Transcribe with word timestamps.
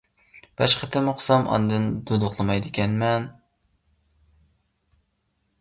بەش 0.61 0.71
قېتىم 0.83 1.09
ئوقۇسام 1.11 1.45
ئاندىن 1.57 1.85
دۇدۇقلىمايدىكەنمەن. 2.11 3.29